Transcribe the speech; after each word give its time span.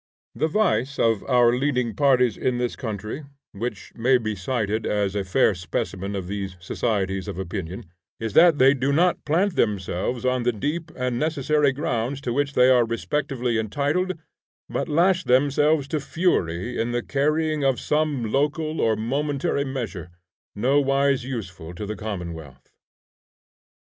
The 0.33 0.47
vice 0.47 0.97
of 0.97 1.23
our 1.29 1.53
leading 1.55 1.93
parties 1.95 2.35
in 2.35 2.57
this 2.57 2.75
country 2.75 3.23
(which 3.51 3.93
may 3.93 4.17
be 4.17 4.35
cited 4.35 4.87
as 4.87 5.13
a 5.13 5.23
fair 5.23 5.53
specimen 5.53 6.15
of 6.15 6.25
these 6.25 6.57
societies 6.59 7.27
of 7.27 7.37
opinion) 7.37 7.85
is 8.19 8.33
that 8.33 8.57
they 8.57 8.73
do 8.73 8.91
not 8.91 9.23
plant 9.25 9.55
themselves 9.55 10.25
on 10.25 10.41
the 10.41 10.51
deep 10.51 10.89
and 10.95 11.19
necessary 11.19 11.71
grounds 11.71 12.19
to 12.21 12.33
which 12.33 12.53
they 12.53 12.67
are 12.67 12.83
respectively 12.83 13.59
entitled, 13.59 14.17
but 14.67 14.89
lash 14.89 15.23
themselves 15.23 15.87
to 15.89 15.99
fury 15.99 16.81
in 16.81 16.93
the 16.93 17.03
carrying 17.03 17.63
of 17.63 17.79
some 17.79 18.31
local 18.31 18.83
and 18.91 19.01
momentary 19.03 19.65
measure, 19.65 20.09
nowise 20.55 21.23
useful 21.25 21.75
to 21.75 21.85
the 21.85 21.95
commonwealth. 21.95 22.73